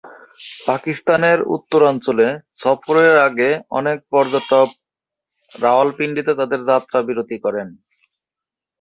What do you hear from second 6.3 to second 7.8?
তাঁদের যাত্রা বিরতি করেন।